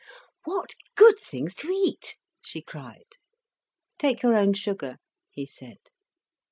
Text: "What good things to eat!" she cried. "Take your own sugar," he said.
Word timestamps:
"What 0.45 0.71
good 0.95 1.19
things 1.19 1.53
to 1.57 1.67
eat!" 1.69 2.17
she 2.41 2.63
cried. 2.63 3.05
"Take 3.99 4.23
your 4.23 4.35
own 4.35 4.53
sugar," 4.53 4.97
he 5.29 5.45
said. 5.45 5.77